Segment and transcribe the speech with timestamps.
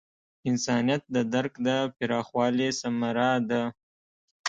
[0.49, 3.61] انسانیت د درک د پراخوالي ثمره ده.